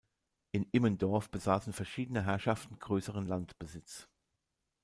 [0.51, 4.09] In Immendorf besaßen verschiedene Herrschaften größeren Landbesitz.